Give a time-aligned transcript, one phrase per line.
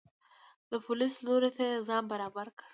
[0.69, 2.67] د پولیس لوري ته یې ځان برابر کړ.